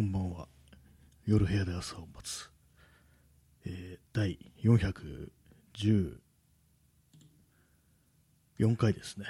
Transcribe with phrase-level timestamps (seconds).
[0.00, 0.48] こんばんは。
[1.26, 2.50] 夜部屋で朝を待つ。
[3.66, 6.16] えー、第414
[8.78, 9.26] 回ですね。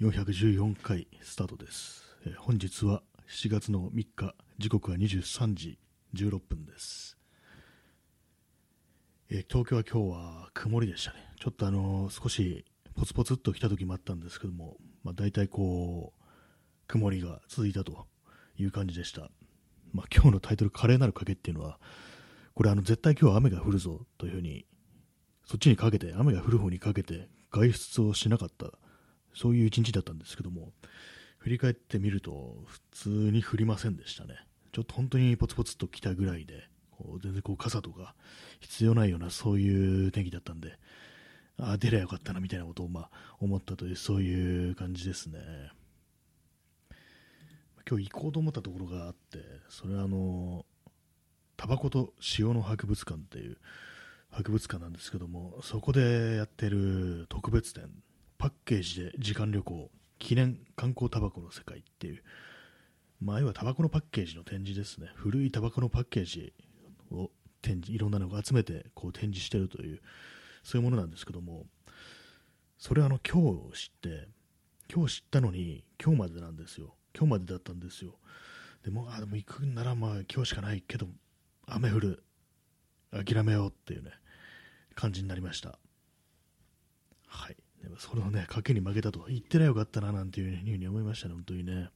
[0.00, 2.16] 414回スタートです。
[2.24, 5.80] えー本日は7月の3日、時刻は23時
[6.14, 7.18] 16分です。
[9.30, 11.18] えー東京は今日は曇りでしたね。
[11.40, 16.22] ちょっとあのー少しポツポツっと来た時もあったんですけども、まあ、大体こう、
[16.86, 18.06] 曇りが続いたと
[18.56, 19.32] いう感じでした。
[19.92, 21.78] まあ、今日のタイトル、華麗なる賭けっていうのは、
[22.54, 24.66] これあの絶対今日は雨が降るぞというふうに、
[25.44, 28.66] そっちにかけて、雨が降る方にかけて外出をしなかった、
[29.34, 30.72] そういう一日だったんですけども、
[31.38, 34.34] 振り返ってみると、普通に降りませんでしたね。
[34.72, 38.14] ちょっと本当にポツポツと来たぐらいで、こう全然こう傘とか
[38.60, 40.78] 必要ないようなそういう天気だったんで、
[41.56, 43.10] ああ、出りゃよかったなみたいなことをまあ
[43.40, 45.38] 思ったという、そういう感じですね。
[47.88, 49.38] 今日行こうと思ったところがあって、
[49.70, 50.66] それはあの、
[51.56, 53.56] タバコと塩の博物館っていう
[54.30, 57.90] 博物館なんですけども、そこでやってる特別展、
[58.36, 62.22] パッケージで時間旅行、記念観光タバコの世界っていう、
[63.22, 65.08] まあ、要はタバコのパッケージの展示ですね。
[65.14, 66.52] 古いタバコのパッケージ
[67.10, 67.30] を
[67.62, 70.02] 展示、いろんなのを集めてこう展示してるという、
[70.62, 71.64] そういうものなんですけども、
[72.76, 73.42] それはあの今
[73.72, 74.28] 日知って、
[74.94, 76.97] 今日知ったのに今日までなんですよ。
[77.18, 78.14] 今日までだったんですよ。
[78.84, 81.08] でも、あ、でも行くならまあ今日しかないけど、
[81.66, 82.22] 雨降る。
[83.10, 84.10] 諦めようっていうね、
[84.94, 85.78] 感じになりました。
[87.26, 87.56] はい。
[87.82, 91.90] でもそれをね、賭けに負けたと言ってりゃよかったななんていうふうに思いましたね、本当にね。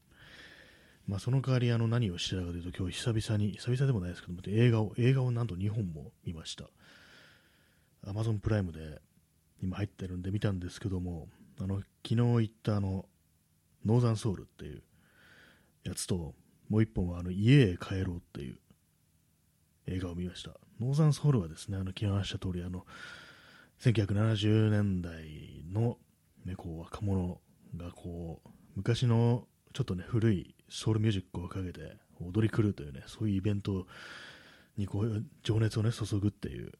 [1.06, 6.64] まあその代わりあの何をしてたかというと、今日久々に、久々でもないですけども、映画を、映画をなんと2本も見ました。
[8.06, 9.00] アマゾンプライムで
[9.62, 11.28] 今入ってるんで見たんですけども、
[11.60, 13.06] あの、昨日行ったあの、
[13.84, 14.82] ノーザンソウルっていう
[15.84, 16.34] やつと、
[16.68, 18.58] もう一本はあの、家へ帰ろうっていう
[19.86, 20.50] 映画を見ました。
[20.80, 22.86] ノーザンソウルはですね、あの、昨日話した通り、あの、
[23.80, 25.98] 1970年代の、
[26.44, 27.40] ね、こう、若者
[27.76, 33.86] がこう、昔のちょっとね、古いソウルミュージックをかけて踊り狂うというね、そういうイベント
[34.76, 36.72] にこう、情熱をね、注ぐっていう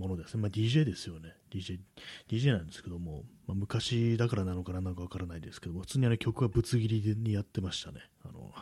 [0.00, 0.40] ものですね。
[0.40, 1.34] まあ、DJ ですよね。
[1.50, 1.78] DJ、
[2.28, 8.00] DJ なんですけども、まあ、昔だからなのかななんかわからないですけども、普通にあの曲はぶつ切りにやってましたね。
[8.24, 8.52] あの、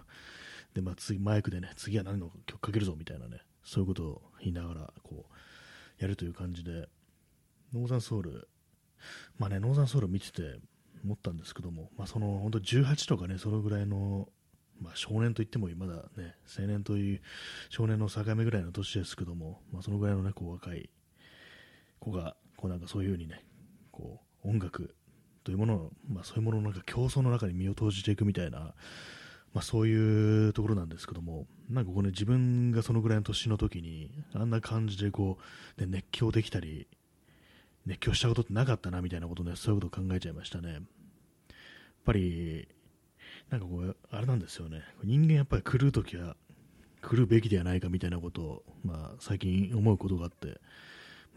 [0.75, 6.88] で、まあ、次、マイクでね、次は何の曲かけるぞみたいなね、そういうことを言いながら、こう、やるという感じで、
[7.72, 8.49] ノーザンソウル、
[9.38, 10.59] まあね、ノーザンソウル見てて
[11.05, 14.28] 思ったんですけども、まあ、その、本当18とかね、そのぐらいの、
[14.81, 17.20] まあ、少年といってもまだね、青年という
[17.69, 20.88] 少年の境目ぐらいの年ですけども、まあ、そのぐらいのね、こう若い
[21.99, 23.45] 子が、こうなんかそういうふうにね、
[23.91, 24.95] こう音楽
[25.45, 28.75] というものの、まあ、そういうもののなんか競争の中に身を投じていくみたいな、
[29.55, 35.39] まあ、そういうところなんですけども、なんかこうね、自分がそのぐらいの年の時に、あんな感じでこ
[35.79, 36.87] う、ね、熱狂できたり、
[37.87, 40.73] 熱狂したことってなかったなみたいなことね、そういうことを考えちゃいましたね。
[40.73, 40.83] やっ
[42.05, 42.69] ぱり、
[43.51, 44.83] なんかこう、あれなんですよね。
[45.03, 46.37] 人間やっぱり狂うときは、
[47.03, 50.61] 狂うべきではないかみたいなことを、まあ、最近思うことがあって、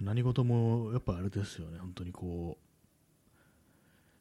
[0.02, 3.42] 何事もやっぱあれですよね、本当にこう、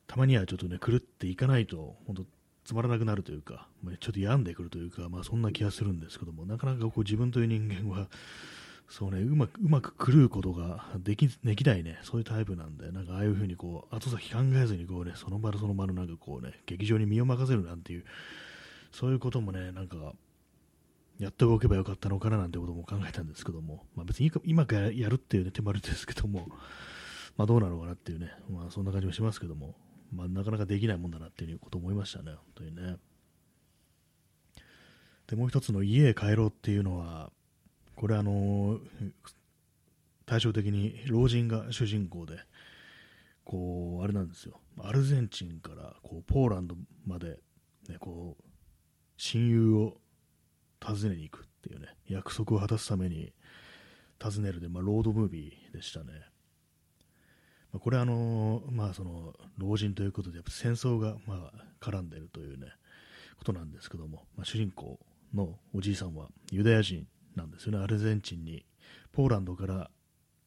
[0.07, 2.25] たまにはちょっとね、狂っていかないと、本当
[2.65, 8.09] つまらなくなるというか、まあちょっと病んでくるというか、まあそんな気がするんですけども、なかなかこう自分という人間は、
[8.89, 18.05] そうね、うまく、うまく狂うことができ、できないね、そういうタイプなんで、なんかああいうふうにこう、後先考えずにこうね、その場のその場のなんかこうね、劇場に身を任せるなんていう、
[18.93, 20.13] そういうこともね、なんか、
[21.21, 26.49] やっておけばよかったのかななんてことも考えたんですけども、まあ別に今からやるっていうね、手丸ですけども、
[27.37, 29.75] まあどうなのかなっていうね、まあそんな感じもしますけども、
[30.15, 32.97] まあなかなかできないもんだなっていうことを思いましたね、本当にね。
[35.27, 37.31] で、もう一つの家へ帰ろうっていうのは、
[37.97, 38.81] これあの、
[40.25, 42.39] 対照的に老人が主人公で、
[43.45, 44.59] こう、あれなんですよ。
[44.79, 46.77] アルゼンチンからこうポーランド
[47.07, 47.41] まで、
[47.91, 48.45] ね、こう、
[49.19, 50.01] 親友を
[50.85, 53.33] 訪ねに行くっていうね、約束を果たすために
[54.23, 56.07] 訪ねるで、まあ、ロードムービーでしたね。
[57.73, 62.67] まあ、これあの、まあその、老人ということで、やっぱ戦争が、まあ、絡んでいるというね、
[63.39, 64.99] ことなんですけども、まあ、主人公
[65.35, 67.07] のおじいさんはユダヤ人
[67.37, 68.67] なんですよね、アルゼンチンに、
[69.13, 69.91] ポーランドから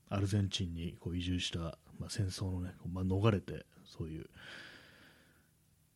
[0.09, 4.25] アルゼンチンにこう移住した、まあ、戦争のね、まあ、逃れて、そういう、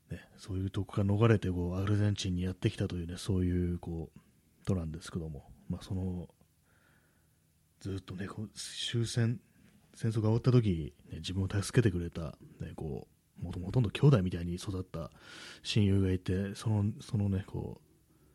[0.09, 4.19] ね、そういうとこから逃れてこうアルゼンチンにやってきたというね、そういうこう、
[4.67, 6.27] となんですけども、まあ、その、
[7.79, 9.39] ずっとね、こう終戦、
[9.95, 13.07] 戦争が終わった時、ね、自分を助けてくれた、ね、こ
[13.39, 15.11] う、もとほとんど兄弟みたいに育った
[15.63, 17.87] 親友がいて、その、そのね、こう、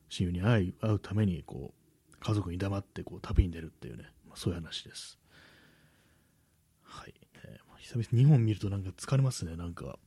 [0.08, 5.18] 親友に会い会うためにこう家族に黙ってこう旅に出るっていうね、まあ、そういう話です。
[6.82, 9.98] はい、えー、久々に2本見るとなんか疲れますね、なんか。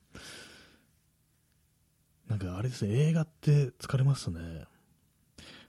[2.27, 4.39] なんかあれですね、映画って疲れますね。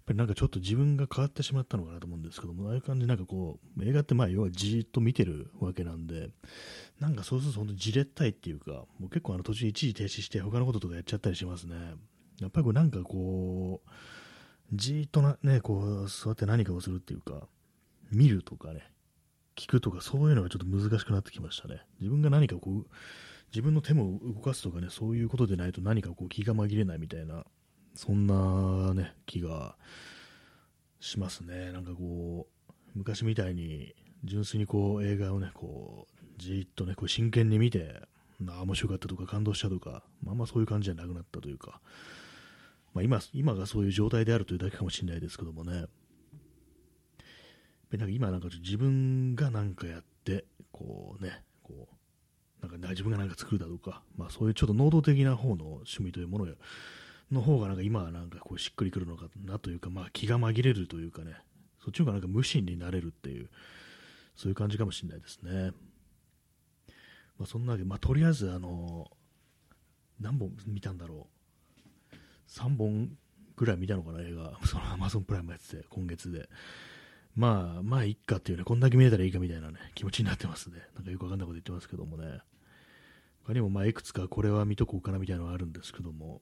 [0.07, 6.31] ぱりなんかちょっと自分が変わってしまったのかなと思うんですけども、ああいう感じなんかこう、映画ってまあ要はじーっと見てるわけなんで、
[7.01, 11.75] なんかそうすると本当じれったいっていうか、もう結構あの途中一時停止して他のこととかやっちゃったりしますね。
[12.41, 13.91] やっぱりこうなんかこう、
[14.73, 17.49] じーっとな、ね、こう座って何かをするっていうか、
[18.13, 18.83] 見るとかね、
[19.57, 21.81] 聞くとかそういうのがちょっと難しくなってきましたね。
[22.01, 22.87] 自分が何かこう、
[23.51, 27.45] 自分の手も動かすとかね、そういうことでないと何かこう気が紛れないみたいな、
[27.97, 29.75] そんなね、気が
[31.01, 31.73] しますね。
[31.73, 33.95] なんかこう、昔みたいに
[34.25, 38.03] 純粋にこう映画をね、こう、じっとね、こう真剣に見て、
[38.49, 41.81] あ面白かったとか感動したとか、まあまあそういう感じじゃなくなったというか、
[42.93, 45.87] まあ今、今がそういう状態であるというだけかもしれないですけどもね、
[47.93, 51.89] なんか今なんか自分がなんかやって、こうね、こ
[52.61, 56.47] う、なんか自分がなんか作るだとか、まあそういうちょっと能動的な方の趣味というもの
[57.31, 61.35] の方がなんか今はなんかこうしっくりくるのかなというか、まあ気が紛れるというかね、
[61.83, 63.51] そっちの方がなんか無心になれるっていう、
[64.37, 65.73] そういう感じかもしれないですね。
[67.39, 69.11] まあそんなわけで、まあとりあえずあの、
[70.21, 71.27] 何本見たんだろ
[72.13, 72.15] う。
[72.49, 73.17] 3本
[73.57, 74.59] ぐらい見たのかな、映画。
[74.65, 76.49] その Amazon プライムやってて、今月で。
[77.35, 80.79] まあ、まあ、いっかっていうね、こんだけ見れたらいいかみたいなね、気持ちになってますね。
[80.95, 82.41] なんかよくわかんないこと言ってますけどもね。
[83.45, 86.41] 他にも、まあ、いくつかこれは見とこうかなみたいなのがあるんですけども、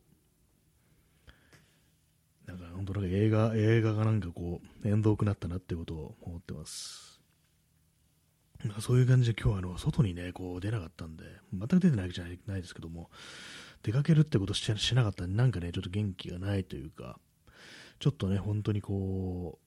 [2.46, 7.20] なんか本当なんか映画、映画がなんかこう、遠遠くなったなってことを思ってます。
[8.64, 13.10] まあ、そういう感じで今日はあの、外にね、こう出なかったんで、全く出てないわけじゃないですけども、
[13.82, 17.18] 出かけるってことししなかったんで、なんかね、ちょっと元気がないというか、
[17.98, 19.64] ちょっとね、本当にこう、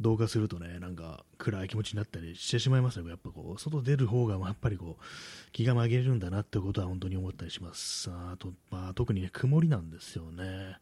[0.00, 3.08] 動画するとね、なんか暗い気持ちになったりしてしまいますね。
[3.08, 8.10] やっぱこう、外出る方がやっぱりこう、気が紛れるんだなってことは本当に思ったりします。
[8.10, 10.78] あと、まあ、特にね、曇りなんですよね。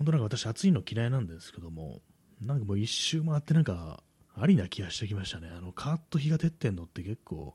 [0.00, 2.00] 本当なんか私暑いの嫌いなんですけども、
[2.40, 4.02] なんかもう一周回ってなんか、
[4.34, 5.50] ありな気がしてきましたね。
[5.54, 7.54] あの、カーッと日が照ってんのって結構、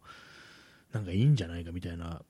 [0.94, 2.22] なんかいいんじゃないかみたいな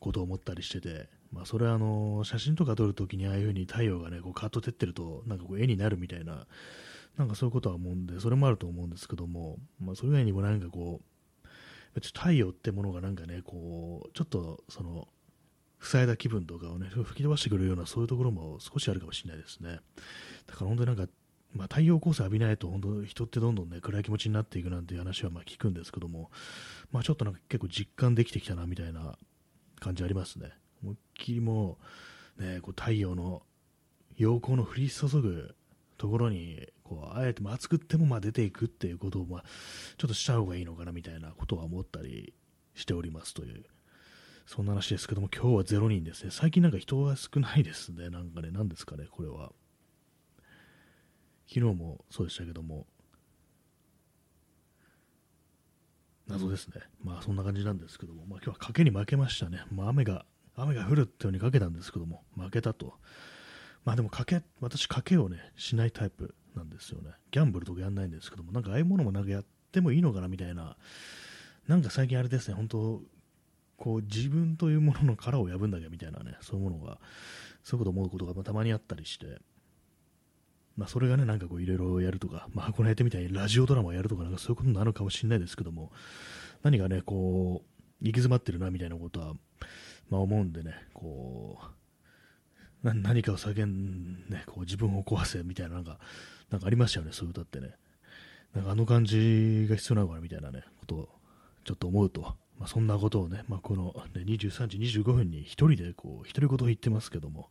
[0.00, 6.48] ことを思ったりしてて、まあ、それはあの、写真とか撮るときにああいう風に太陽がね、こうカーッと照ってると、なんかこう絵になるみたいな、
[7.16, 11.00] なんかそういうことは思うんで、それもあると思うんですけども、まあ、それ以外にもなんかこ
[11.44, 15.06] う、太陽ってものがなんかね、こう、ちょっとその、
[15.80, 19.80] 塞いだ気分とかをね、吹き飛ばしてくるようなそういうところも少しあるかもしれないですね。
[20.46, 21.12] だから本当になんか、
[21.52, 26.30] まあ、太陽光線浴びないと本当人ってどんどんね暗い気持ちになっていくなんていう話はまあ聞くんですけども、
[26.92, 29.16] まあ、ちょっとなんか結構実感できてきたなみたいな
[29.80, 30.50] 感じありますね。
[30.82, 31.78] 思いっきりも
[32.38, 33.42] う、ね、こう太陽の
[34.16, 35.54] 陽光の降り注ぐ
[35.98, 39.44] ところにこうあえて熱くってもまあ出ていくっていうことをまあ
[39.96, 42.34] ちょっとした方がいいのかなみたいなことは思ったり
[42.74, 43.64] しておりますという
[44.46, 46.30] そんな話ですけども今日は0人ですね。
[46.30, 48.10] 最近なんか人が少ないですね。
[48.10, 49.50] なんかね何ですかねこれは。
[51.48, 52.86] 昨日もそうでしたけども。
[56.28, 56.80] 謎ですね。
[57.02, 60.24] まあそんな感じなんですけども、まあ、今日は賭けに負けましたね、まあ、雨が
[60.56, 62.22] 雨が降るってようにかけたんですけども。
[62.36, 62.94] 負けたと。
[63.84, 67.10] まあでも賭け、私賭けをね、しないタイプなんですよね。
[67.32, 70.76] ギャンブルとかやんないんですけども、なんかああいうものもなんかやってもいいのかなみたいな、
[71.66, 73.02] なんか最近あれですね、本当
[73.76, 76.98] こう自分というものの殻を破るんなきゃみたいなね、そういうものが、
[77.62, 79.38] そういうこと思うことがたまにあったりして、
[80.76, 85.92] まあそれがね、なんかこういろいろやるとか、まあこの間みたいにラジオドラマをやるとか、なんかそういうことなのかもしれないですけども、
[86.62, 89.34] 何かね、こう、行き詰まってるなみたいなことは、
[90.10, 91.58] まあ思うんでね、こ
[92.82, 95.98] う、何かを叫んね、こう自分を壊せみたいななんか、
[96.50, 97.74] なんかありましたよね、そういう歌ってね。
[98.54, 101.08] なんかあの感じが必要なのかなみたいなね、ことを
[101.64, 107.50] ちょっと思うと、まあ、そんなことをね、まあ、この、ね、23時25分に一人でこう、独り言を言ってますけども、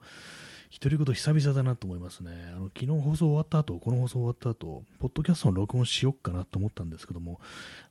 [0.82, 2.32] 独り言久々だなと思いますね。
[2.56, 7.40] あの、昨日放送終わった後、この放送終わった後、ポッドキャストの録音しよっかなと思ったんですけども、やっ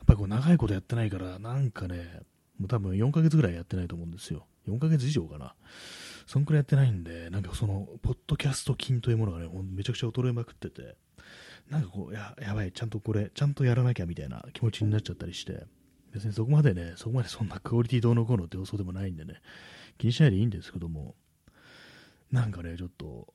[0.06, 2.22] ぱりこう長いことやってないから、なんかね、
[2.58, 4.46] もう多分4ヶ月ぐらいやってないと思うんですよ。
[4.68, 5.54] 4ヶ月以上かな。
[6.26, 10.96] そんくらいやってないんで、なんかその、ポッドキャスト筋というものがね、めちゃくちゃ衰えまくってて、
[11.70, 15.66] なんかこう、や、やばい、ちゃんとこれ、ちゃんとやらなきゃみたいな気持ちになっちゃったりして、
[16.14, 19.42] 別にそこまでね、そこまでそんなクオリティどうのこうのって予想でもないんでね、
[19.98, 21.16] 気にしないでいいんですけども、
[22.30, 23.34] なんかね、ちょっと、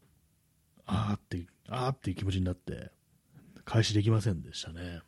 [0.85, 2.91] あーって、あーっていう気持ちになって、
[3.65, 5.01] 開始できませんでしたね。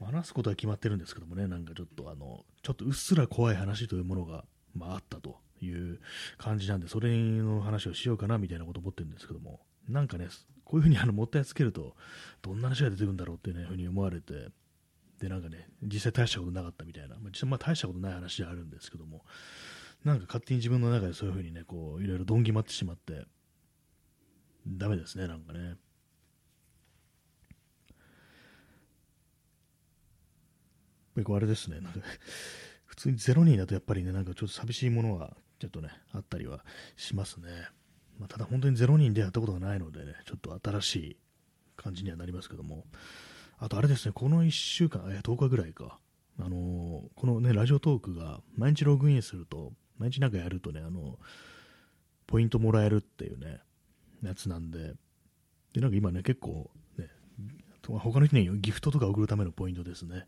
[0.00, 4.44] 話すことは決まってるんですけどもね、なんかちょっとあの、ちょっとうっすら怖い話というものが、
[4.74, 5.98] まあ、あったという
[6.36, 10.28] 感じなんで、それの話をしようかなみたいなこと思ってるんですけども、なんかね、
[10.64, 11.96] こういうふうにあのもったいつけると、
[12.42, 14.50] どんな話が出てくるんだろうっていう、ね、ふうに思われて、
[15.20, 19.24] で、なんかね、実際大したことなかったみたいな、まあ、実際まあ大したことない話ではあるんですけども、
[20.04, 23.24] なんか勝手に自分の中でそういうふうにね、こう、いろいろどんぎまってしまって、
[24.66, 25.76] ダメですね、なんかね。
[31.24, 32.00] こうあれですね、なんか
[32.84, 36.64] 普通に0人だとやっぱりね、なんかちょっと寂しいものはちょっとね、あったりは
[36.96, 37.68] しますね。
[38.18, 41.16] まあ、ただ本当に0人でやったことがないのでね、ちょっと新しい
[41.76, 42.84] 感じにはなりますけども、
[43.58, 45.98] あとあれですね、この1週間、え10日ぐらいか、
[46.38, 51.18] あの、このね、ラジオトークが毎日ログインすると、毎日なんかやるとね、あの、
[52.26, 53.60] ポイントもらえるっていうね、
[54.22, 54.94] やつなんで、
[55.72, 57.08] で、なんか今ね、結構ね、
[57.84, 60.26] 他の人にギフトとか送るためのポイントですね。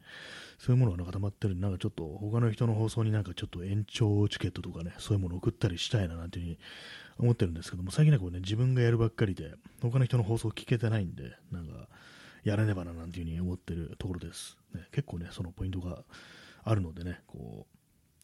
[0.58, 6.58] そういうものが固まってるんで、なんかちょっと他の人の放送になんかちょっと延長チケットとかね、そういうもの送ったりしたいななんていうふうに
[7.18, 11.88] 思ってるんですけども、最近なんかね、自分がやるばっかりで、他の人の放送聞けてないんで、なんか、
[12.44, 14.56] やらねばななんていうふうに思ってるところです。
[14.74, 16.04] ね、結構ね、そのポイントが
[16.64, 17.76] あるのでね、こう、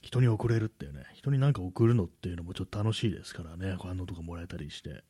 [0.03, 5.05] 人に送れるっていうね、人に何か送るのっていうのもちょっと楽しいですからね、反応とかもらえたりして、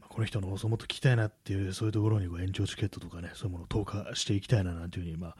[0.00, 5.36] まあ、この人の放送もっと聞きたいなっていう、そういうところにこう延長チケットとかね、そういうものを投下していきたいななんていうふうに、まあ、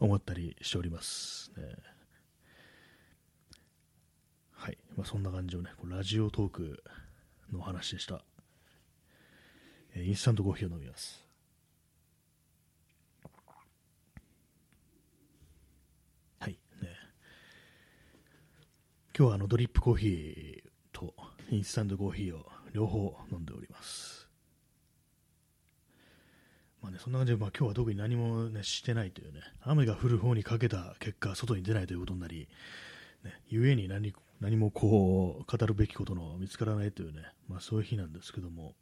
[0.00, 1.52] 思ったりしております。
[1.56, 1.62] ね、
[4.52, 6.82] はい、まあ、そんな感じをね、ラジオトーク
[7.52, 8.24] の話でした。
[9.94, 11.25] えインスタントコーヒーを飲みます。
[19.18, 21.14] 今日はあのドリップコーヒーと
[21.50, 22.44] インスタントコーヒーを
[22.74, 24.28] 両方飲んでおります。
[26.82, 32.46] まあね、そんな感じで、まあ、今日は特に何も、ね、してないというね、雨が降る方にかけた結果、外に出ないということになり、
[33.24, 38.74] ね、故に何何もこう語るべきことの見つからないというね、まあ、そういう日なんですけども、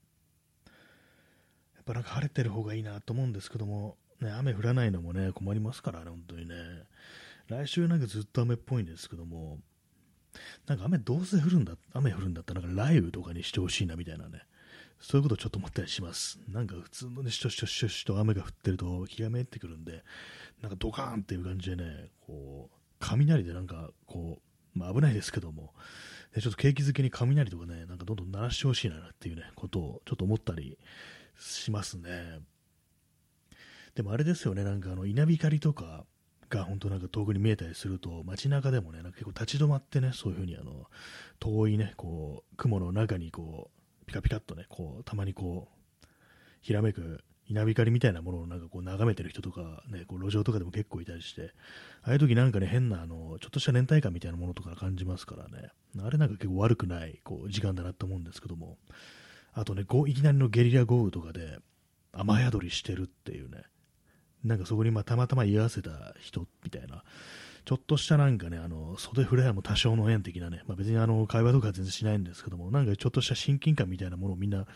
[1.76, 6.56] やっぱなんか晴れてる方がいいなと思うんですけども、ね、雨降らないのもね、困りますからね、本当にね。
[7.46, 9.60] 来週なんかずっと雨っぽいんですけども、
[10.66, 14.42] なんか雨どうせ降るんだ、雨降るんだったらなんか雷雨とかにしてほしいなみたいなね、
[15.00, 16.38] そういうことをちょっと思ったりします。
[16.48, 20.02] なんか普通のね、しとしとしとしと雨が降ってると気がめいってくるんで、
[20.62, 24.40] なんかドカーンっていう感じでね、こう、雷でなんかこ
[24.74, 25.72] う、まあ危ないですけども、
[26.40, 30.78] ちょっと景気づけに雷とかね、なんかどんどん鳴らしてほしいなっていうね、ことをちょっと思ったり
[31.38, 32.40] しますね。
[33.94, 36.06] でもあれですよね、なんかあの稲光とか、
[36.48, 40.86] が本当なんか遠くに見えたりすると、街中でもね、なんか結構立ち止まってね、そういう風にあの、
[41.40, 43.70] 遠いね、こう、雲の中にこ
[44.02, 46.06] う、ピカピカっとね、こう、たまにこう、
[46.60, 51.52] ひらめく稲光みたいなものをなんかこう眺めてる人とか、ね、こう路上とかでも結構いたりして、
[52.02, 55.70] ああいう時なんかね、変なあの、ちょっとした連帯感みたいなものとか感じますからね、
[56.02, 58.78] あれなんか結構悪くないこう時間だなと思うんですけども、
[59.52, 61.58] あとね、いきなりのゲリラ豪雨とかで
[62.12, 63.64] 雨宿りしてるっていうね、
[64.44, 67.02] なんかそこにまあたまたま居合わせた人みたいな、
[67.64, 74.66] ちょっとしたなんかね、あの袖触れ合いも多少の縁的なね、まあ、別にあの会話とかは全然しないんですけども、なんかちょっとした親近感みたいなものをみんな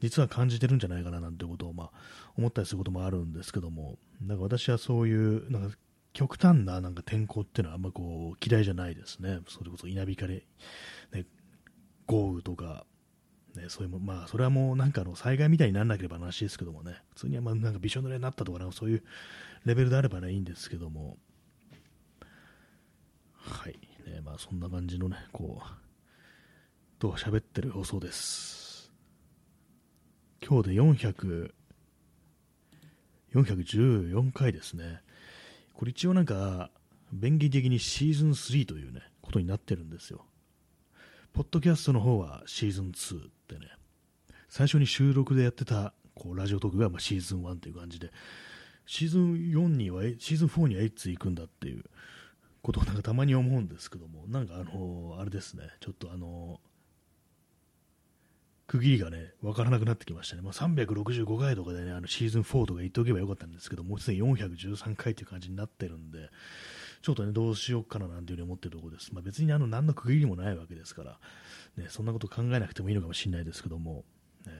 [0.00, 1.90] 実は感じてるんじゃないかななんてことをまあ
[2.36, 5.76] 思ったりすることもあるんですけども、なんか私はそういうなんか
[6.12, 9.40] 極端ななんか天候っていうのはあんまこう嫌いじゃないですね。
[9.48, 10.42] それこそ稲光、
[11.12, 11.26] ね、
[12.06, 12.84] 豪雨とか、
[13.58, 19.02] ね、そういうもまあ、それはもうなんかの災害みたいにならなければ話ですけどもね、普通にまあなんかびしょ濡れになったとか、そういう
[19.64, 21.18] レベルであればね、いいんですけども、
[23.34, 28.90] はい、ね、まあそんな感じのね、こう、と喋ってる放送です。
[30.46, 31.52] 今日で400、
[33.34, 35.02] 414回ですね。
[35.74, 36.70] これ一応なんか、
[37.12, 40.24] 便宜的にシーズン3というね、ことになってるんですよ。
[41.32, 43.70] ポッドキャストの方はシーズン2ってね、
[44.48, 48.10] 最初に収録でやってたこうラジオトークがまシーズン1っていう感じで、
[48.86, 51.84] シーズン4には、シーズン4にはいつ行くんだっていう
[52.62, 56.60] ことをなんかたまに思うんですけども、なんかあの、あれですね、ちょっとあの、
[58.66, 60.42] 区切りがね、わからなくなってきましたね。
[60.42, 66.30] まあ、365回とかでね、あのシーズン4とか言っておけばよかったんですけど、もうすでに413回っていう感じになってるんで、
[67.02, 69.14] ちょっとね、どうしようかななんていうふうに思ってるところです。
[69.14, 71.18] まあ、別にあの何の区切りもないわけですから、
[71.76, 74.04] ね、そんなこと考えなくてもいいのかもしれないですけども、
[74.46, 74.52] ね、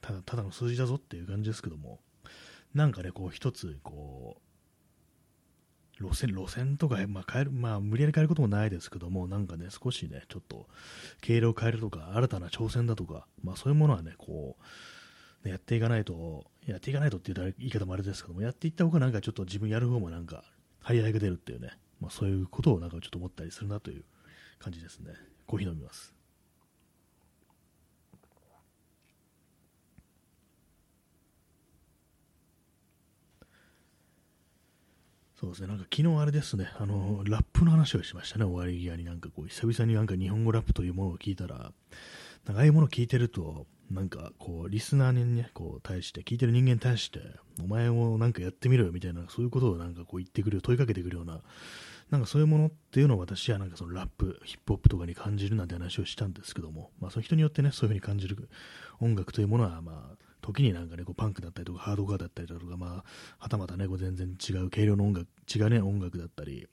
[0.00, 2.00] ただただの数字だぞっていう感じですけども、
[2.74, 4.44] なんかね、こう一つ、こう、
[6.00, 10.66] 路線、路線とか、まあ、変える、まあ、無理やり変えることもないですけども、なんかね、少しね、ちょっと、
[11.20, 14.56] 経路を変えるとか、新たな挑戦だとか、まあ、そういうものはね、こ
[15.44, 20.44] う、やっていかないと、やっていかないとって言言い方もあれですけども、やっていった方がなんかちょっと自分やる方もなんか、
[20.84, 24.04] 張り合いが出るっていうね、まあ、そういうことをなんかちょっと思ったりするなという
[24.58, 25.14] 感じですね。
[25.46, 26.14] コーヒー飲みます。
[35.40, 47.20] そうですね、なんか昨日あれですね、あの、ラップの話をしましたね、終わり際になんかこう、久々になんか日本語ラップというものを聞いたら、なんかああいうものを聞いてると、なんかこう、リスナーにね、こう、対して、聞いてる人間に対して、
[47.62, 51.42] お前もなんかやってみろよみたいな、そういうことをなんかこう言ってくる、問いかけてくるような、
[52.10, 58.48] なんかそういうものっていうのを私はなんかそのラップ、ヒップホップとかに感じるなんて話をしたんですけども、まあその人によってね、そういうふうに感じる
[59.00, 63.04] 音楽というものは、まあ、時になんかね、こうパンクだったりとか、ハードカーだったりだとか、まあ、
[63.38, 66.68] はたまたね、こう全然違う軽量の音楽、違うね、音楽だったり、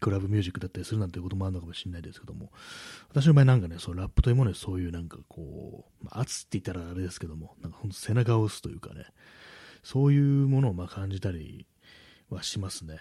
[0.00, 2.52] クラブミュージックだったりするなんてこともあるのかもしれないですけども、
[3.08, 9.06] 私の場合なんかね、そうラップというものにそういうなんかこう、まあ、圧って言ったらあれですけども、なんかほんと背中を押すというかね、
[9.82, 11.66] そういうものをま感じたり
[12.30, 12.98] はしますね。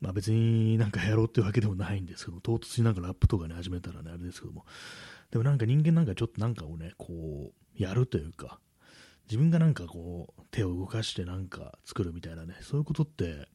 [0.00, 4.64] まあ別になんかやろうっていうわけでもないんですけど、唐突になんかラップとかね、始めたらね、あれですけども、
[5.30, 8.60] でもなんか人間なんかちょっとなんかをね、こう、やるというか、
[9.26, 13.48] 自分がなんかこう、手を動かしてなんか作るみたいなね、そういうことって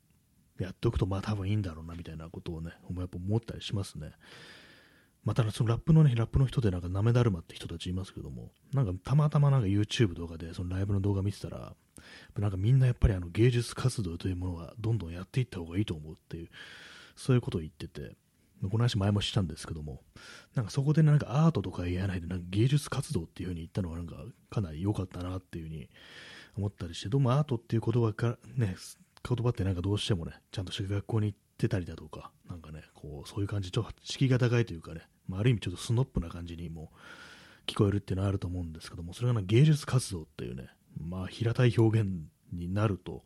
[0.59, 4.11] やっておくとまあ多分いいんだろうなみたいなことをね、やっぱ思ったりしますね。
[5.23, 11.73] またそのラップのね、ラップの人でなんかなめだるまって人たちいますけども、なんかたまたまなんか YouTube とかでそのライブの動画見てたら、
[12.37, 16.49] なんかみんなやっぱりあの芸術活動というものはどんどんやっていった方がいいと思うっていう、
[17.15, 18.15] そういうことを言ってて、
[18.61, 20.01] この話前もしたんですけども、
[20.53, 24.15] なんかそこでなんかアートとか言わないで、なんか芸術活動っていう風に言ったのがなんか
[24.51, 25.89] かなり良かったなっていう風に
[26.55, 28.75] 思ったりして、どうもアートっていう言葉かね、
[29.27, 36.91] 言葉ってなんかどうしてもね、ちゃんとして学校に行ってたりだとか、なんかね、こう、そういう感じ、ちょっと敷居が高いというかね、まあ、ある意味ちょっとスノップな感じにも
[37.65, 40.69] 聞こえるっていうのはあると思うんですけども、それが、ね、芸術活動っていうね、
[41.01, 42.09] まあ、平たい表現
[42.53, 43.23] になると、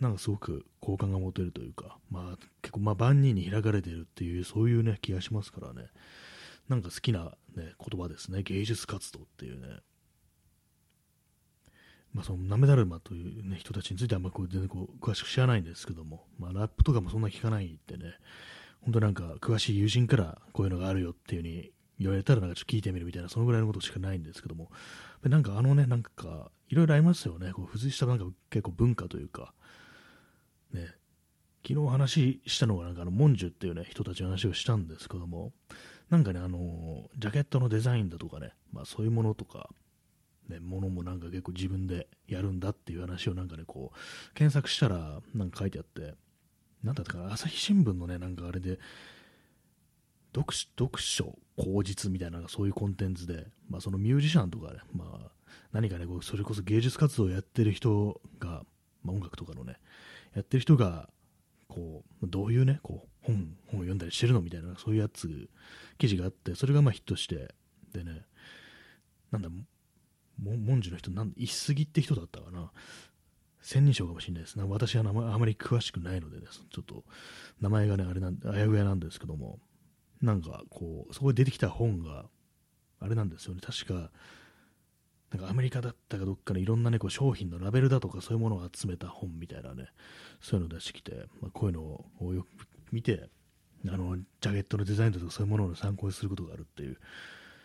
[0.00, 5.88] なんかすごく好感が持てるというか、まあ、結構、まあ、万人に開かれてるっていう、そういうね、気がしますからね、
[6.68, 9.80] なんか好きな、ね、言葉ですね、芸術活動っていうね。
[12.14, 18.14] まあ、そのなめだるまという、ね、人たちについてはあんまこう全然こう詳しく知らないんですけども、まあ、ラップとかもそんな聞かないってね、
[18.82, 24.70] 本当なんか詳しい友人からこういうのがあるよっていう風に言われたらなんかちょっと聞いてみるみたいな、そのぐらいのことしかないんですけども、
[25.24, 29.52] なんかあのね、なんかいろいろありますよね、こう付随したなんか結構文化というか、
[30.72, 30.94] ね、
[31.66, 35.52] 昨日話したのがなんかあの、モンジュっていうね、人たちの話をしたんですけども、
[36.10, 39.70] なんかね、あのジャケットのデザインだとかね、まあそういうものとか、
[40.48, 46.14] ね、ものもなんか結構自分でやるんだっていう話をなんかね、こう、検索したらなんか書いてあって、
[46.82, 48.78] なんだったかな、朝日新聞のね、なんかあれで、
[50.34, 55.30] 読読書口実みたいなそういうコンテンツで、まあ、そのミュージシャンとかね、まあ、
[55.72, 58.64] 何かねこうそれこそ芸術活動をやってる人が、
[59.04, 59.76] まあ、音楽とかのね
[60.34, 61.08] やってる人が
[61.68, 65.48] こうどういうねこう本本を読んだりしてるのみたいなそういうやつ
[65.98, 67.54] 記事があってそれがまあヒットして
[67.92, 68.22] でね
[69.30, 69.48] なんだ
[70.38, 72.70] 文字の人なん一杉って人だったかな。
[73.60, 74.56] 千人称かもしれないです。
[74.56, 77.04] ね私は名前あまり詳しくないので、ね、ちょっと
[77.60, 79.58] 名前がねあれなんあやふやなんですけども。
[80.24, 82.24] なんかこう、そこで出てきた本が、
[83.00, 84.10] あれなんですよね、確か、
[85.30, 89.88] なんかアメリカだったかどっかのいろんなね、こう商品のラベルだとかそういうものを集めた本みたいなね、
[90.40, 92.46] そういうのを出してきて、まあ、こういうのをよく
[92.92, 93.28] 見て、
[93.86, 96.98] あの、ジャケットのデザインとかそういうものを参考にすることがあるっていう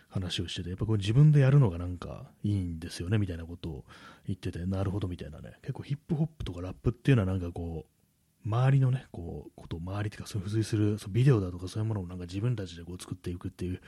[0.10, 3.86] 話をしてて、やっぱこう自分でやるのがなんかいいんですよね、みたいなことを
[4.28, 8.00] 言ってて、なるほどみたいなね、結構ヒップホップとかラップっていうのはなんかこう、
[8.48, 13.82] 周りのね、こう、こと周りっていうか、そういう付随する、そビデオだとかそういうものをなんか自分たちでこう作っていくっていう、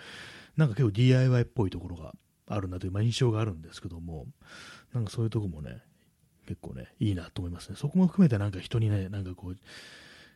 [0.57, 2.13] なんか結構 DIY っぽいところが
[2.47, 4.27] あるなという、まあ、印象があるんですけども、
[4.93, 5.81] なんかそういうとこもね、
[6.47, 7.77] 結構ね、いいなと思いますね。
[7.77, 9.57] そこも含めてなんか人にね、なんかこう、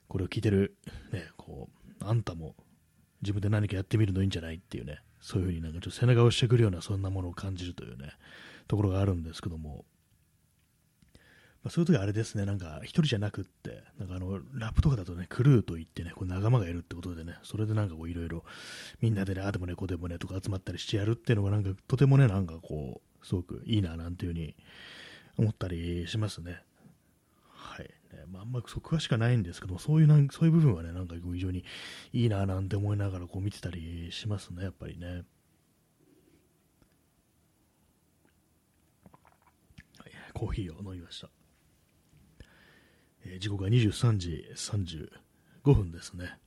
[0.07, 0.77] これを聞いてる、
[1.11, 1.69] ね、こ
[1.99, 2.55] う、あんたも
[3.21, 8.11] 自分で何かやってみるのいいんじゃないっていうね、そういうふうになんかちょっと背中を押してくるような、そんなものを感じるというね、
[8.67, 9.83] ところがあるんですけども、
[11.63, 18.43] まあ、そういう時あれですね、なんか一人じゃなくって、なんかあのラップとかだとね、クルーといってね、こう仲間がいるってことでね、それでなんかこういろいろ
[19.01, 24.55] みんなでね、あでもね、こでもねとか集まったりしてやるっていうのがなんかとてもね、なんかこう、すごくいいななんていうふうに
[25.39, 26.61] 思ったりしますね。
[27.49, 27.89] はい。
[28.15, 31.63] ねまあ、あんまそう詳しくはないんですけどそういうなんそういう部分はね、なんか非常に
[32.13, 35.23] いいななんて思いながらこう見てたりしますね、やっぱりね。
[40.35, 41.29] コーヒーを飲みました。
[43.25, 46.37] えー、時刻は23時35分ですね。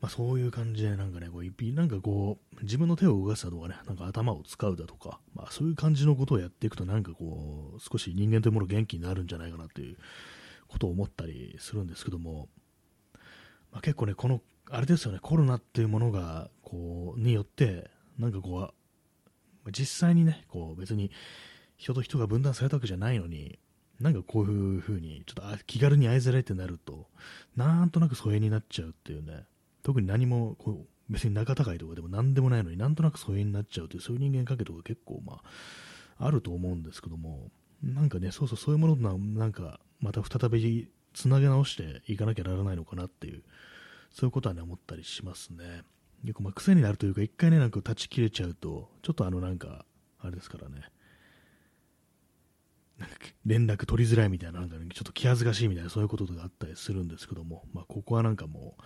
[0.00, 9.96] まあ、そういう感じで、なんかね、こう、なんかこう、自分の手を動かすだとかね、なんか頭を使うだとか、まあ、そういう感じのことをやっていくと、なんかこう、少し人間というもの元気になるんじゃないかなという
[10.74, 12.48] ことを思ったりするんですけども、
[13.72, 18.72] まあ、結構ね、このあれですよね、コロナっていうものが、こう、によって、なんかこ
[19.66, 21.10] う、実際にね、こう、別に
[21.76, 23.58] 人と人が分断されたわけじゃないのに、
[24.00, 27.06] なんかこういう風に、ちょっと気軽に愛されてなると、
[27.56, 29.44] なんとなく疎遠になっちゃうっていうね、
[29.84, 35.40] 特に何もこう別に仲高いとかでも何でもないのになんとなく疎遠になっちゃうというそういう人間関係とか結構ま
[36.18, 37.50] ああると思うんですけども
[37.82, 43.42] なんかねそうそうそういうものとなんかまた再びつなげ直していかなきゃならないのかなっていう
[44.10, 45.82] そういうことはね思ったりしますね
[46.22, 49.86] 結構まあ癖になるというか一回ねなんか断ち切れちゃうとちょっとあのなんか
[50.20, 50.82] あれですからね
[52.98, 58.76] なんか連絡取りづらいみたいな、なんか、ね、ちょっと気恥ずかしいみたいな、そういうことがあったりするんですけども、まあ、ここはなんかも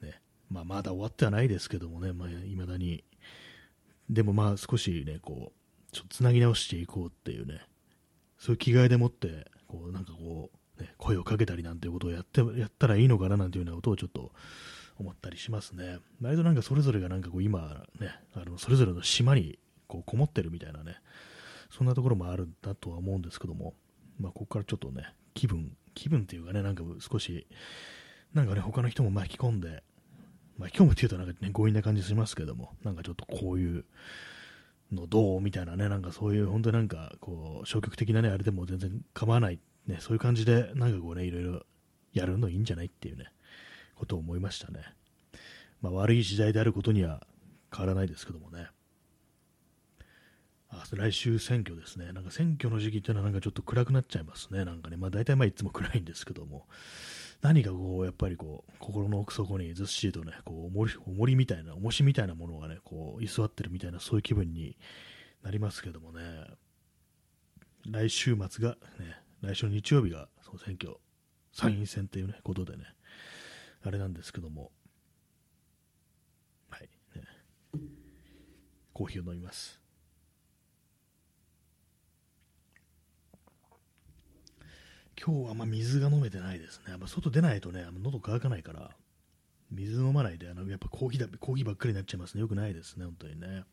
[0.00, 3.04] う、ねまあ、まだ終わってはないですけどもね、まあ、未だに。
[4.08, 7.60] でもまあ少しね、こう、ちょっとつなぎ直していこうっていうね、
[8.38, 14.32] そういう気概でもって、こう、なんかこう、ね、声をかけたりなんていうことをやってやったらいいのかななんていうようなことをちょっと
[14.98, 15.98] 思ったりしますね。
[16.20, 20.96] 割となんかそれぞれがなんかこう今ね、あのそれぞれの島にこうこもってるみたいなね、
[21.70, 23.74] そんなところもあるんだとは思うんですけども、
[24.20, 27.46] まあ、ここからちょっとね、気分、気分っていうかね、なんか少し、
[28.34, 29.82] なんかね、他の人も巻き込んで、
[30.58, 33.84] まあ、今日もっていうとなんか、ね、強引な感じしますけども、なんかちょっとこういう
[34.92, 41.62] のどうみたいなね、なんかそういう本当になんかこう消極的なね、あれでも全然構わない、ね、そういう感じでなんかこうね、いろいろ
[42.12, 43.26] やるのいいんじゃないっていうね、
[43.94, 44.80] ことを思いましたね。
[45.80, 47.26] まあ、悪い時代であることには
[47.74, 48.68] 変わらないですけどもね。
[50.70, 52.12] あ来週選挙ですね。
[52.12, 54.64] なんか選挙の時期っていうのはなんかちょっと暗くなっちゃいますね。
[54.64, 56.66] なんかね、まあ大体まあいつも暗いんですけども、
[57.40, 64.76] 何かこう、やっぱりこう、心の奥底にずっしりとね、こう、重り、重りみたいな、重しみたいなものがね、こう、居座ってるみたいな、そういう気分に
[65.42, 66.20] なりますけどもね、
[67.88, 70.96] 来週末が、ね、来週の日曜日が、その選挙、
[71.52, 72.84] 参院選っていうね、ことでね、
[73.82, 74.72] あれなんですけども、
[76.70, 77.24] はい、ね、
[78.92, 79.80] コーヒーを飲みます。
[85.24, 86.92] 今日はま水が飲めてないですね。
[86.92, 88.90] やっぱ外出ないとね、喉乾かないから、
[89.70, 92.40] 水飲まないで、あのやっぱコーヒーだコーヒーばっかりになっちゃいますね。
[92.40, 93.46] よくないですね、本当にね。
[93.48, 93.64] やっ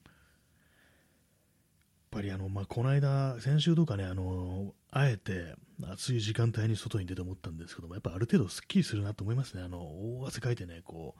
[2.12, 9.64] ぱりあの、まあ、この間、先週とかね、あの、あえて暑い時間帯に外に出て思ったんですけども、やっぱある程度すっきりするなと思いますね。
[9.64, 11.16] あの、大汗かいてね、こ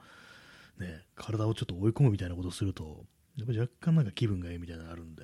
[0.78, 3.04] う、ね、体をちょっと追い込むみたいなことをすると、
[3.36, 5.22] やっぱ若干なんか気分がいいみたいなのがあるんで、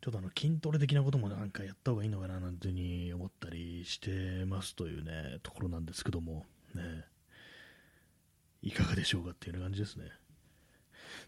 [0.00, 7.04] ちょっとあの筋トレ的なこともなんかやった方がいいのかななんてに思ったりしてますというね、ところなんですけども、ね、
[8.62, 10.06] いかがでしょうかっていう感じですね。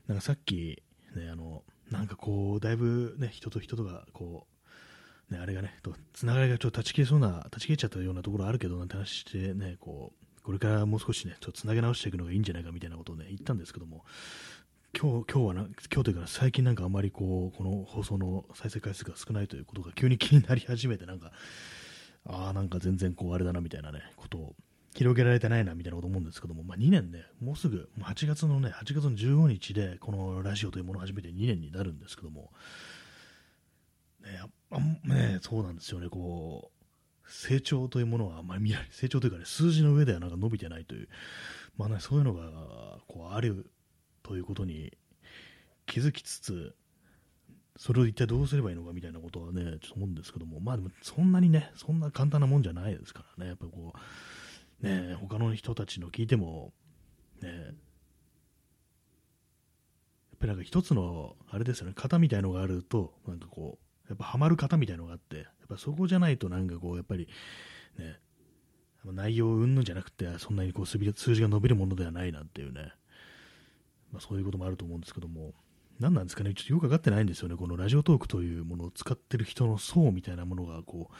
[0.06, 0.83] なんかさっき、
[1.16, 4.46] ね、あの、なんかこう、だいぶね、人と人とが、こ
[5.30, 5.74] う、ね、あれがね、
[6.12, 14.04] つながりがちょっと断ち切れそうな、断ち切れちゃったようなところあるけど、なんて話してね、こう、これからもう少しね、ちょっとつなげ直していくのがいいんじゃないかみたいなことをね、言ったんですけども、
[14.92, 21.31] 今日今日はな今日というか最近なんかあまりこうこの放送の再生回数が少ないということが急に気になり始めてなんか
[22.26, 24.55] ああなんか全然こうあれだなみたいなねことを
[24.94, 32.50] 広げられてないなみたいなこと思うんですけども、まあ、2年ねもうすぐ8月のね8月の15日でこのラジオというものを始めて2年になるんですけども
[34.22, 34.40] ね
[34.72, 41.09] あねそうなんですよねこう成長というものはあんまり見られ成長というかね数字の上ではなんか伸びてないという
[41.79, 43.70] まあねそういうのがこうある
[44.22, 44.96] ということに
[45.87, 46.74] 気づきつつ、
[47.76, 53.92] それを一体どうすればいいのかみたいなことはね、ちょっと思うんですけども、まあでもそんなにね、そんな簡単なもんじゃないですからね、やっぱこ
[54.83, 56.72] う、ね、他の人たちの聞いても、
[57.42, 57.74] ね、やっ
[60.38, 67.28] ぱりなんか一つの、あれですよね、型みたいのがあると、なんかこう、やっぱハマる型みたいのがあって、やっぱそこじゃないとなんかこう、やっぱり
[67.98, 68.18] ね、
[69.04, 70.98] 内容うんぬんじゃなくて、そんなにこう数
[71.35, 72.92] 字が伸びるものではないなっていうね、
[74.12, 75.55] まあ、そういうこともあると思うんですけども、
[75.99, 81.14] 何なんですかね、ちょっとよく分かってないんですよね、このラジオトークというものを使ってる人の層みたいなものがこう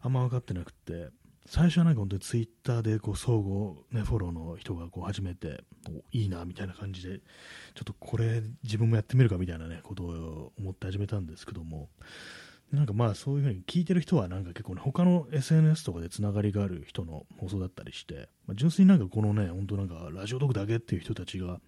[0.00, 1.10] あんま分かってなくて、
[1.44, 5.64] 最初はなんか本当にツイッターでこう相互、ね、フォローの人がこう始めて、
[6.12, 11.88] いいなみたいな感じで、ちょっとこれ自分もやってみるかみたいな、ね、ことを思って始めたんですけども、
[12.72, 21.60] なんかまあそういうふうに聞いてる人はなんか結構ね、他の SNS とかでつながりがある人の放送だったりして、まあ、純粋になんかこのね、本当なんかラジオトークだけっていう人たちが、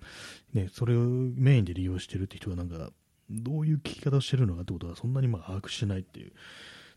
[0.55, 2.91] ね、それをメインで利用してるって人がなんか、
[3.31, 6.33] どういう聞き方をしてるのかってことはそんなにまあ把握してないっていう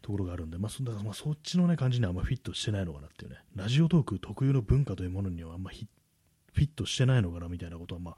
[0.02, 8.18] ところがあるんで、まあそまあ、そっちのね感じにはあんまフィットしてないのかなっていうね、ラジオトーク特有の文化というものにはあんまフィットしてないのかなみたいなことはまあ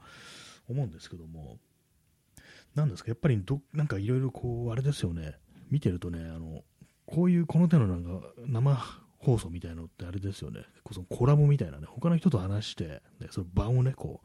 [0.68, 1.58] 思うんですけども、
[2.74, 5.34] なんですか、やっぱりどなんかいろいろこう、あれですよね、
[5.70, 6.62] 見てるとね、あの
[7.06, 14.20] こういうこの手のなんか生放送みたいなのってあれですよね、そのコラボみたいなね、他の人と話して、ね、その場をね、こ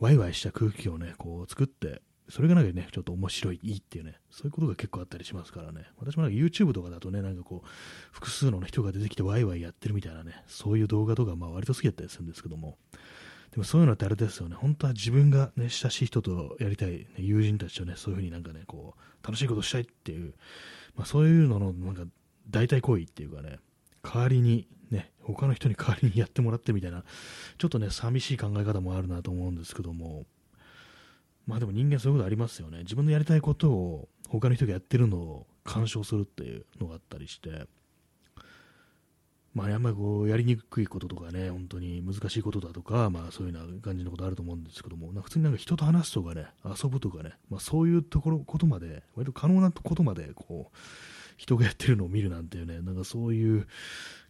[0.00, 5.86] う、ワイワイした空気をね、こう作って、それがなんかね、ちょっと面白い、いいっていうね、そういうことが結構あったりしますからね。
[5.98, 7.68] 私もなんか YouTube とかだとね、なんかこう、
[8.12, 12.78] 複数の人が出てきてワイワイやってるみたいなね、そういう動画とか、まあ割と好きだったりするんですけども、
[13.52, 20.32] でもそういうのってあれですよね、本当は自分がね、親しい人とやりたい、ね、友人たちとね、そういうふうになんかね、こう、楽しいことしたいっていう、
[20.96, 22.04] まあそういうのの、なんか、
[22.48, 23.58] 代替行為っていうかね、
[24.02, 27.04] 代わりに、ね、他の人に代わりにやってもらってみたいな、
[27.58, 30.24] ちょっとね、寂しい考え方もあるなと思うんですけども、
[31.46, 32.78] まあでも人間そういうことありますよね。
[32.78, 37.66] 自分のやりたいことを他の人がやってるのを干渉するっていうのがあったりして、
[39.54, 50.76] まあ、あんまりこうやりにくいこととかね、本当に難しいことだとか、まあ、そういうような感じのことあると思うんですけども、普通になんか人と話すとかね、遊ぶとかね、まあ、そういうところことまで、割と可能なことまでこう
[51.36, 53.66] 人がやってるのを見るなんていうね、なんかそういう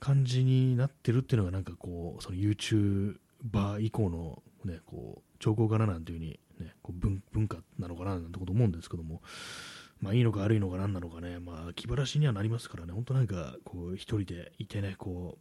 [0.01, 9.21] 感じになってるっていうのが、なんかこう、その YouTuber 以降の、ね、こう兆候かななんていうふうに、ね、こう文文化なのかななんてこと思うんですけども、
[10.03, 15.39] まあいいのか悪いのか何なのかね、まあ気晴らしにはなりますからね、本当なんかこう一人でいてね、こ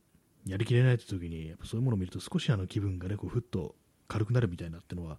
[0.48, 3.76] う、やりきれないって時に、やっぱそういうものを見ると少しあの気分がね、こうふっと
[4.08, 5.18] 軽くなるみたいなってのは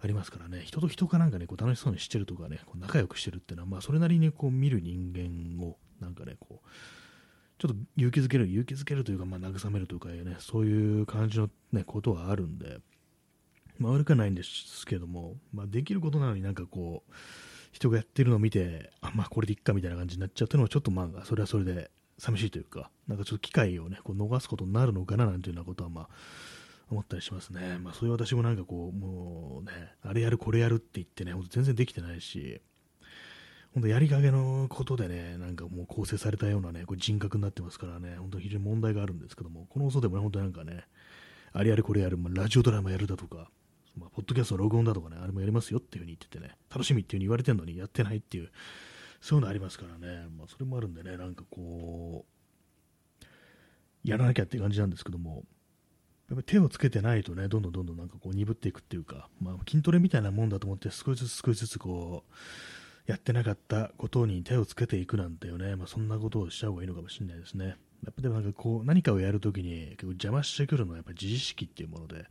[0.00, 6.68] ありますからね、人と人かなんかね、こう楽しそうにしてるとかね、こう仲良くしてるっていうのは、まあそれなりにこう見る人間を、なんかね、こう、
[7.58, 12.78] ちょっと勇気づける、勇気づけるというか、まあ慰めるというかね、そういう感じのね、ことはあるんで、
[13.78, 17.12] まあ悪くはないんですけども、まあできることなのになんかこう、
[17.74, 26.08] 人がやってるのを見て、あ、まあこれでいっかみたいな感じになっちゃうったのはちょっとまあそれはそれで寂しいというか、なんかちょっと機会をね、こう逃すことになるのかななんていうようなことはまあ
[26.88, 27.78] 思ったりしますね。
[27.82, 32.60] まあそういう私もなんかこう、もうね、あれやるこれやるって言ってね、ほんと全然できてないし、
[33.74, 40.84] 本当やりかけのことでね、なんかもう構成されたようなね、こう人格になってますからね、本当非常に問題があるんですけども、この放送でもね、本当なんかね、
[41.52, 43.50] あれやるこれやる、まあ、ラジオドラマやるだとか、
[43.96, 48.50] まあ、ポッドキャスト録音だとかね、あれもやりますよっていう風に言っててね、楽しみっていう風に言われてるのにやってないっていう、
[49.20, 53.24] そういうのありますからね、まあ、それもあるんでね、なんかこう、
[54.04, 55.44] やらなきゃって感じなんですけども、
[56.28, 67.76] やっぱ手をつけてないとね、どんどんどんどんなんかこう鈍っていくっていうか、まあ、筋トレみたいなもんだと思って、少しずつ少しずつこう、やってなかったことに手をつけていくなんていうね、まあ、そんなことをした方がいいのかもしれないですね。
[68.04, 72.26] やっぱでもなんかこう、何かをやるときに結構邪魔してくるのはやっぱ自意識っていうもので、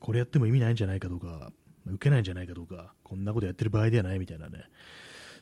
[0.00, 1.52] これやっても意味ないんじゃないかとか、
[1.86, 4.64] 受けないんじゃないかとか、こんなことやってる場合ではないみたいなね、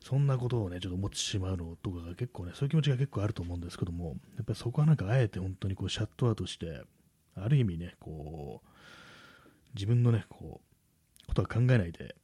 [0.03, 6.83] そんなことをね、ちょっと思ってしまうのとかが結構ね、そういう気持ちが結構あると思うんですけども、やっぱりそこはなんかあえて本当にこうシャットアウトして、
[7.35, 8.69] ある意味ね、こう、
[9.75, 12.15] 自分のね、こう、ことは考えないで、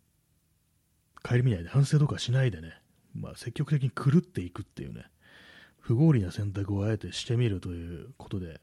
[1.23, 2.81] 顧みないで、反省とかしないでね、
[3.15, 5.07] まあ積極的に狂っていくっていうね、
[5.81, 8.61] 不合理な選択をあえてしてみるということで、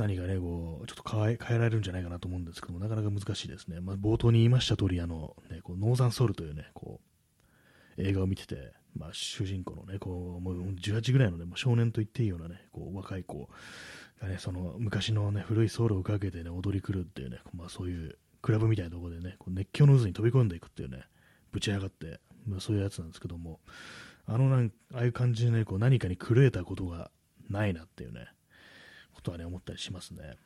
[0.00, 3.80] 何かね、こう、ちょっと変え変えられるんじゃないかなと思うんですけども、なかなか難しいですね。
[3.80, 7.00] まあ、冒頭に言いました通り、あの、ね、こうノーザンソウルというね、こ
[7.98, 13.48] う、映画を見てて、まあ、主人公のね、こう、もう18ぐらいのね、もう少年と言っていいようなね、こう、若い子
[14.20, 21.04] がね、その、昔のね、古いソウルをかけてね、踊り狂っていうね、まあ、そういう、クラブみたいなところでね、こう熱狂の渦に飛び込んでいくっていうね、
[21.52, 23.60] ぶち上がって、まあ、そういうやつなんですけども、
[24.26, 27.10] あのなん、ああいう感じでね、こう何かに狂えたことが
[27.48, 28.28] ないなっていうね、
[29.14, 30.36] ことはね、思ったりしますね。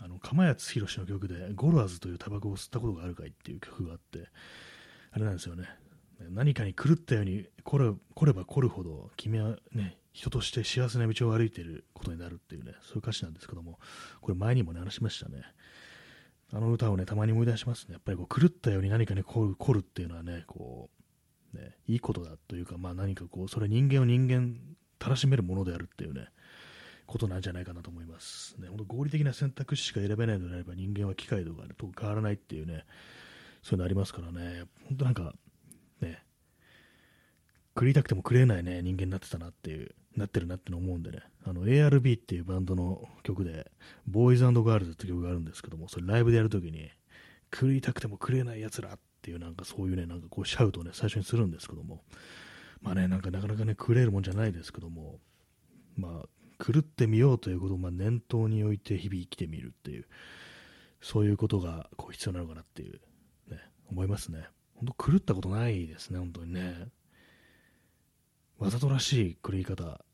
[0.00, 4.28] あの、釜谷宏の曲で、ゴロアズというタバコを吸ったことがあるかいっていう曲があって、
[5.12, 5.64] あれなんですよね。
[6.30, 13.78] 何かに狂ったように来れ来れば来るほど、君はね、人として幸せな道を歩いていることになるっていうね、そういう歌詞なんですけども、
[14.20, 15.42] これ前にもね、話しましたね。
[16.52, 17.94] あの歌をね、たまに思い出しますね。
[17.94, 20.90] やっぱりこう狂ったように何かに来る来るっていうのはね、こ
[21.54, 24.56] う、ね、いいことだというか、まあ何かこう、それ人間を人間
[24.98, 26.28] たらしめるものであるっていうね、
[27.10, 28.54] ことなんじゃないかなと思います。
[28.60, 32.84] ね、本当合理的な選択肢しか選べないのであれば人間は機械とか、ね、と変わらないっていうね、
[33.62, 35.34] そういうのありますからね、本当なんか、
[36.00, 36.22] ね、
[37.76, 43.68] 食いたくても食れないね、人間になってたなっていう、なってるなって思うんでね、あの ARB っていうバンドの曲で、
[44.06, 46.90] ボーイズガールズって曲があるんですけども、それライブでやるときに、
[47.52, 52.04] 食いたくても食れない奴らっていうなんかそういうね、なんかこうシャウトをね、最初にするんですけども、
[52.80, 55.18] まあね、なんかなかなかね、食れるもんじゃないですけども、
[55.96, 56.28] まあ、
[56.60, 60.06] 狂ってみようということをま念頭に置いて日々生きてみるっていう、
[61.00, 63.00] そういうことがこう必要なのかなっていう、
[63.50, 63.58] ね、
[63.90, 64.44] 思いますね。
[64.74, 66.88] 本当狂ったことないですね、本当にね。
[68.58, 70.04] わざとらしい狂い方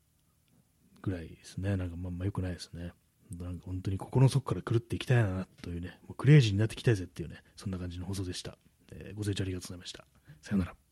[1.01, 1.75] ぐらいですね。
[1.75, 2.93] なんかまあまあ良くないですね。
[3.37, 8.57] なんか本当に心の底から狂っていきたいなというね、もうクレイジーになっていきたいぜっていうね、そんな感じの放送でした。
[8.91, 10.05] えー、ご清聴ありがとうございました。
[10.41, 10.86] さよなら。